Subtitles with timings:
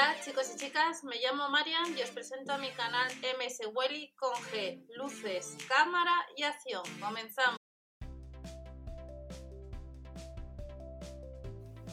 [0.00, 3.06] Hola chicos y chicas, me llamo Marian y os presento a mi canal
[3.38, 6.82] MS Welly con G, luces, cámara y acción.
[6.98, 7.58] Comenzamos.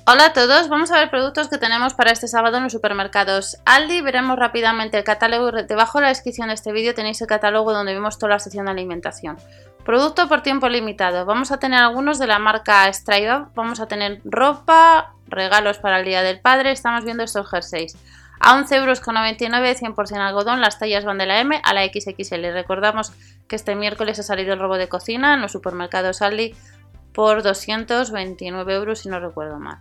[0.05, 3.57] Hola a todos, vamos a ver productos que tenemos para este sábado en los supermercados
[3.65, 3.99] Aldi.
[3.99, 5.51] Veremos rápidamente el catálogo.
[5.51, 8.67] Debajo de la descripción de este vídeo tenéis el catálogo donde vemos toda la sección
[8.67, 9.37] de alimentación.
[9.87, 11.25] Producto por tiempo limitado.
[11.25, 16.05] Vamos a tener algunos de la marca Strive Vamos a tener ropa, regalos para el
[16.05, 16.71] Día del Padre.
[16.73, 17.97] Estamos viendo estos jerseys.
[18.41, 20.59] A 11,99 euros, 100% algodón.
[20.59, 22.51] Las tallas van de la M a la XXL.
[22.51, 23.13] Recordamos
[23.47, 26.53] que este miércoles ha salido el robo de cocina en los supermercados Aldi
[27.13, 29.77] por 229 euros, si no recuerdo mal.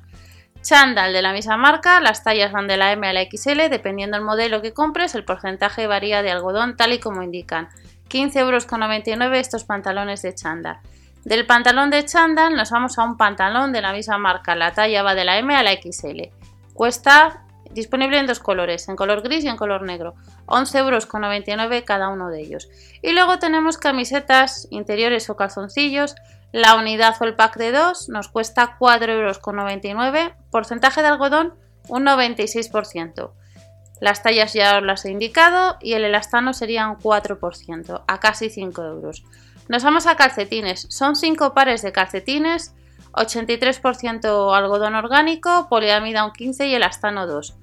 [0.63, 4.17] Chandal de la misma marca, las tallas van de la M a la XL, dependiendo
[4.17, 7.71] del modelo que compres, el porcentaje varía de algodón tal y como indican.
[8.09, 10.79] 15,99 euros estos pantalones de chándal.
[11.25, 15.03] Del pantalón de chándal nos vamos a un pantalón de la misma marca, la talla
[15.03, 16.31] va de la M a la XL.
[16.73, 17.43] Cuesta
[17.77, 20.15] disponible en dos colores, en color gris y en color negro.
[20.47, 22.69] 11,99 euros cada uno de ellos.
[23.03, 26.15] Y luego tenemos camisetas interiores o calzoncillos.
[26.53, 30.33] La unidad o el pack de dos nos cuesta 4,99 euros.
[30.51, 31.55] Porcentaje de algodón
[31.89, 33.31] un 96%.
[34.01, 38.51] Las tallas ya os las he indicado y el elastano sería un 4%, a casi
[38.51, 39.25] 5 euros.
[39.69, 40.87] Nos vamos a calcetines.
[40.91, 42.75] Son 5 pares de calcetines,
[43.13, 47.57] 83% algodón orgánico, poliamida un 15 y elastano 2.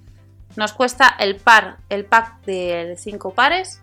[0.56, 3.82] Nos cuesta el par, el pack de 5 pares,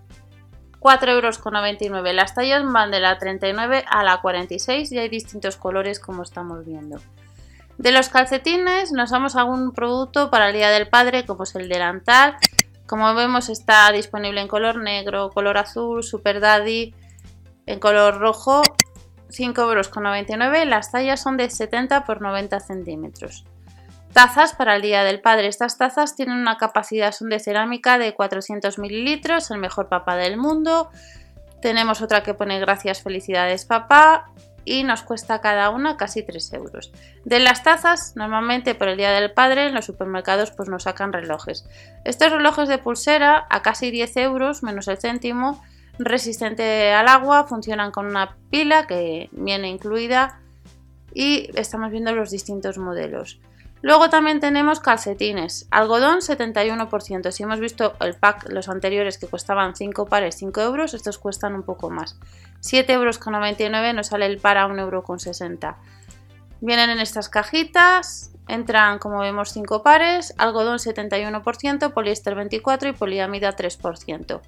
[0.80, 2.14] 4,99 euros.
[2.14, 6.64] Las tallas van de la 39 a la 46 y hay distintos colores como estamos
[6.64, 7.00] viendo.
[7.80, 11.54] De los calcetines nos vamos a un producto para el Día del Padre, como es
[11.54, 12.36] el delantal.
[12.86, 16.94] Como vemos está disponible en color negro, color azul, Super Daddy,
[17.64, 18.60] en color rojo,
[19.30, 20.66] 5,99 euros.
[20.66, 23.46] Las tallas son de 70 por 90 centímetros.
[24.12, 25.46] Tazas para el Día del Padre.
[25.46, 30.36] Estas tazas tienen una capacidad, son de cerámica de 400 mililitros, el mejor papá del
[30.36, 30.90] mundo.
[31.62, 34.30] Tenemos otra que pone gracias, felicidades papá
[34.64, 36.92] y nos cuesta cada una casi 3 euros.
[37.24, 41.12] De las tazas, normalmente por el Día del Padre en los supermercados pues nos sacan
[41.12, 41.66] relojes.
[42.04, 45.62] Estos relojes de pulsera a casi 10 euros menos el céntimo,
[45.98, 50.40] resistente al agua, funcionan con una pila que viene incluida
[51.12, 53.40] y estamos viendo los distintos modelos.
[53.82, 57.30] Luego también tenemos calcetines, algodón 71%.
[57.30, 61.54] Si hemos visto el pack, los anteriores que costaban 5 pares 5 euros, estos cuestan
[61.54, 62.18] un poco más.
[62.60, 65.76] 7,99 euros nos sale el par a 1,60 euros.
[66.60, 73.56] Vienen en estas cajitas, entran como vemos 5 pares, algodón 71%, poliéster 24% y poliamida
[73.56, 74.40] 3%.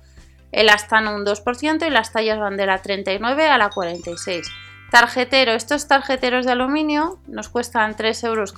[0.53, 4.47] El astano un 2% y las tallas van de la 39 a la 46.
[4.93, 8.53] Tarjetero, estos tarjeteros de aluminio nos cuestan 3,99 euros.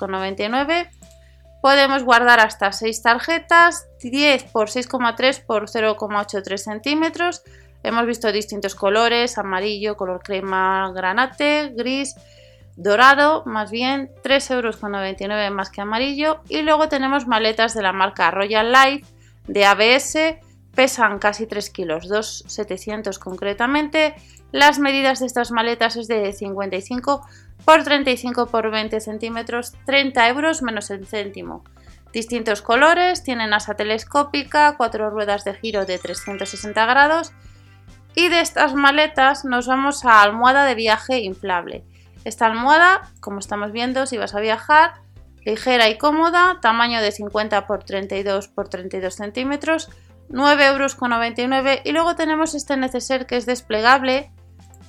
[1.63, 7.45] Podemos guardar hasta 6 tarjetas, 10 por 6,3 por 0,83 centímetros.
[7.85, 12.17] Hemos visto distintos colores, amarillo, color crema, granate, gris,
[12.75, 16.41] dorado, más bien 3,99 euros más que amarillo.
[16.49, 19.07] Y luego tenemos maletas de la marca Royal Life
[19.47, 20.17] de ABS,
[20.75, 24.15] pesan casi 3 kilos, 2,700 concretamente.
[24.53, 27.27] Las medidas de estas maletas es de 55
[27.65, 31.65] por 35 por 20 centímetros, 30 euros menos el céntimo.
[32.13, 37.33] Distintos colores, tienen asa telescópica, cuatro ruedas de giro de 360 grados
[38.15, 41.85] y de estas maletas nos vamos a almohada de viaje inflable.
[42.25, 44.93] Esta almohada, como estamos viendo, si vas a viajar,
[45.45, 49.91] ligera y cómoda, tamaño de 50 por 32 por 32 centímetros,
[50.29, 51.81] 9,99 euros.
[51.85, 54.31] Y luego tenemos este neceser que es desplegable,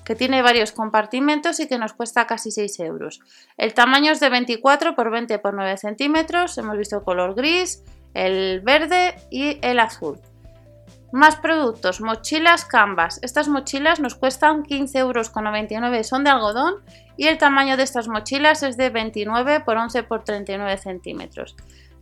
[0.03, 3.19] que tiene varios compartimentos y que nos cuesta casi 6 euros.
[3.57, 6.57] El tamaño es de 24 por 20 por 9 centímetros.
[6.57, 10.19] Hemos visto color gris, el verde y el azul.
[11.12, 13.19] Más productos, mochilas Canvas.
[13.22, 16.75] Estas mochilas nos cuestan 15,99 euros, son de algodón
[17.16, 21.56] y el tamaño de estas mochilas es de 29 por 11 por 39 centímetros.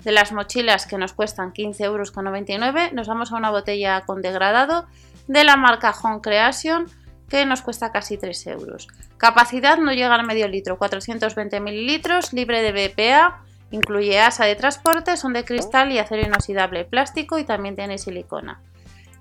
[0.03, 4.85] De las mochilas que nos cuestan 15,99 euros, nos vamos a una botella con degradado
[5.27, 6.87] de la marca Home Creation
[7.29, 8.87] que nos cuesta casi 3 euros.
[9.17, 13.41] Capacidad no llega al medio litro, 420 mililitros, libre de BPA,
[13.71, 18.61] incluye asa de transporte, son de cristal y acero inoxidable, plástico y también tiene silicona.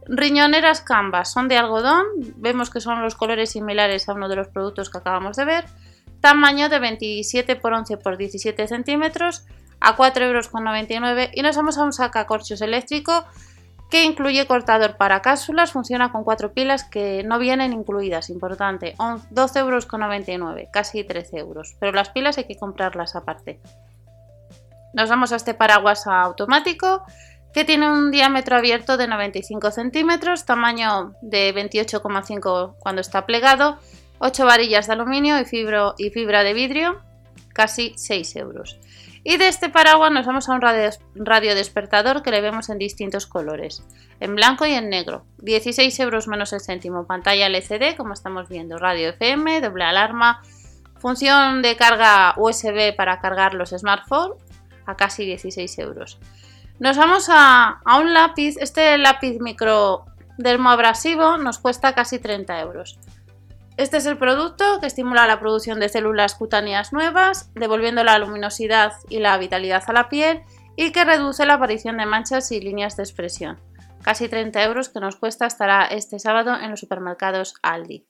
[0.07, 2.05] Riñoneras Canvas son de algodón,
[2.37, 5.65] vemos que son los colores similares a uno de los productos que acabamos de ver.
[6.21, 9.47] Tamaño de 27 por 11 por 17 centímetros
[9.83, 13.25] a 4,99 euros y nos vamos a un sacacorchos eléctrico
[13.91, 20.29] que incluye cortador para cápsulas, funciona con cuatro pilas que no vienen incluidas, importante, 12,99
[20.31, 23.61] euros, casi 13 euros, pero las pilas hay que comprarlas aparte.
[24.95, 27.05] Nos vamos a este paraguas automático
[27.53, 33.77] que tiene un diámetro abierto de 95 centímetros, tamaño de 28,5 cuando está plegado,
[34.21, 37.03] 8 varillas de aluminio y, y fibra de vidrio,
[37.53, 38.79] casi 6 euros.
[39.25, 43.27] Y de este paraguas nos vamos a un radio, despertador que le vemos en distintos
[43.27, 43.85] colores,
[44.19, 45.25] en blanco y en negro.
[45.39, 50.43] 16 euros menos el céntimo, pantalla LCD como estamos viendo, radio FM, doble alarma,
[50.99, 54.43] función de carga USB para cargar los smartphones
[54.87, 56.19] a casi 16 euros.
[56.81, 60.05] Nos vamos a, a un lápiz, este lápiz micro
[60.37, 62.99] dermoabrasivo nos cuesta casi 30 euros.
[63.83, 68.93] Este es el producto que estimula la producción de células cutáneas nuevas, devolviendo la luminosidad
[69.09, 70.43] y la vitalidad a la piel
[70.77, 73.61] y que reduce la aparición de manchas y líneas de expresión.
[74.03, 78.07] Casi 30 euros que nos cuesta estará este sábado en los supermercados Aldi.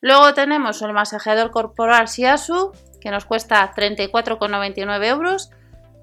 [0.00, 2.70] Luego tenemos el masajeador corporal Shiasu
[3.00, 5.50] que nos cuesta 34,99 euros.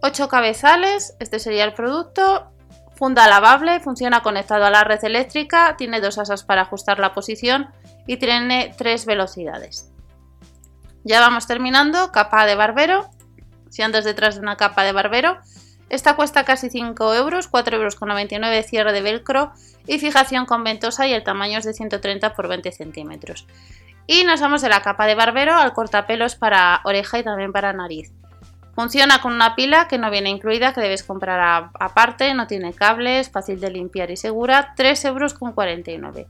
[0.02, 2.52] 8 cabezales, este sería el producto.
[2.98, 7.70] Funda lavable, funciona conectado a la red eléctrica, tiene dos asas para ajustar la posición
[8.10, 9.92] y tiene tres velocidades.
[11.04, 13.08] Ya vamos terminando, capa de barbero.
[13.70, 15.38] Si andas detrás de una capa de barbero,
[15.90, 19.52] esta cuesta casi 5 euros, 4,99 euros cierre de velcro
[19.86, 23.46] y fijación con ventosa y el tamaño es de 130 por 20 centímetros.
[24.08, 27.74] Y nos vamos de la capa de barbero al cortapelos para oreja y también para
[27.74, 28.12] nariz.
[28.74, 33.30] Funciona con una pila que no viene incluida, que debes comprar aparte, no tiene cables,
[33.30, 36.28] fácil de limpiar y segura, 3,49 euros.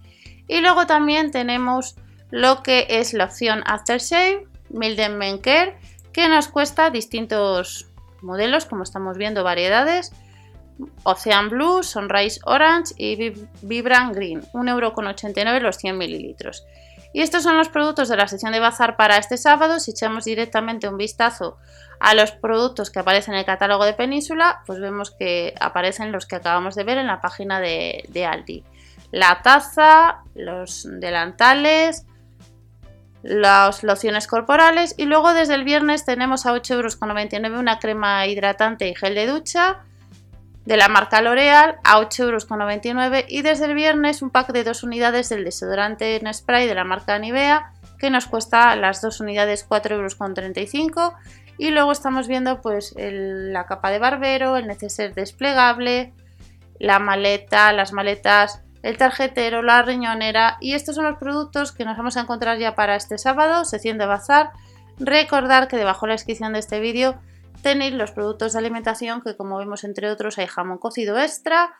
[0.50, 1.96] Y luego también tenemos
[2.31, 5.78] lo que es la opción Aftershave, Milden Care,
[6.12, 7.88] que nos cuesta distintos
[8.22, 10.12] modelos, como estamos viendo, variedades.
[11.04, 16.66] Ocean Blue, Sunrise Orange y Vibrant Green, 1,89€ los 100 mililitros.
[17.13, 19.80] Y estos son los productos de la sección de bazar para este sábado.
[19.80, 21.57] Si echamos directamente un vistazo
[22.00, 26.25] a los productos que aparecen en el catálogo de Península, pues vemos que aparecen los
[26.25, 28.63] que acabamos de ver en la página de Aldi
[29.12, 32.06] la taza, los delantales,
[33.22, 38.88] las lociones corporales y luego desde el viernes tenemos a 8,99 euros una crema hidratante
[38.88, 39.80] y gel de ducha
[40.66, 44.84] de la marca L'Oreal a 8,99 euros y desde el viernes un pack de dos
[44.84, 49.68] unidades del desodorante en spray de la marca Nivea que nos cuesta las dos unidades
[49.68, 51.14] 4,35 euros
[51.58, 56.14] y luego estamos viendo pues la capa de barbero, el neceser desplegable,
[56.80, 61.98] la maleta, las maletas el tarjetero, la riñonera y estos son los productos que nos
[61.98, 64.52] vamos a encontrar ya para este sábado, sección de bazar.
[65.00, 67.20] Recordar que debajo de la descripción de este vídeo
[67.62, 71.74] tenéis los productos de alimentación que como vemos entre otros hay jamón cocido extra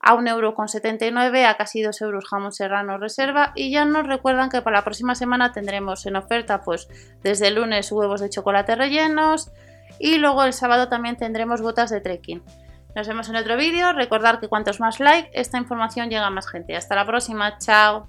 [0.00, 4.78] a 1,79€ a casi 2 euros jamón serrano reserva y ya nos recuerdan que para
[4.78, 6.88] la próxima semana tendremos en oferta pues
[7.22, 9.50] desde el lunes huevos de chocolate rellenos
[9.98, 12.42] y luego el sábado también tendremos botas de trekking.
[12.96, 13.92] Nos vemos en otro vídeo.
[13.92, 16.74] Recordad que cuantos más like, esta información llega a más gente.
[16.74, 17.58] Hasta la próxima.
[17.58, 18.08] Chao.